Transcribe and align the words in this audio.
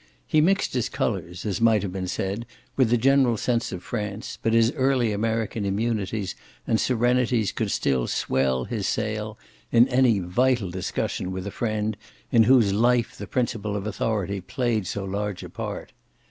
He 0.25 0.41
mixed 0.41 0.73
his 0.73 0.89
colours, 0.89 1.45
as 1.45 1.61
might 1.61 1.83
have 1.83 1.91
been 1.93 2.07
said, 2.07 2.47
with 2.75 2.89
the 2.89 2.97
general 2.97 3.37
sense 3.37 3.71
of 3.71 3.83
France, 3.83 4.39
but 4.41 4.51
his 4.51 4.71
early 4.71 5.11
American 5.11 5.63
immunities 5.63 6.33
and 6.65 6.79
serenities 6.79 7.51
could 7.51 7.69
still 7.69 8.07
swell 8.07 8.63
his 8.63 8.87
sail 8.87 9.37
in 9.71 9.87
any 9.89 10.17
"vital" 10.17 10.71
discussion 10.71 11.31
with 11.31 11.45
a 11.45 11.51
friend 11.51 11.97
in 12.31 12.45
whose 12.45 12.73
life 12.73 13.15
the 13.15 13.27
principle 13.27 13.75
of 13.75 13.85
authority 13.85 14.41
played 14.41 14.87
so 14.87 15.03
large 15.03 15.43
a 15.43 15.49
part. 15.51 15.91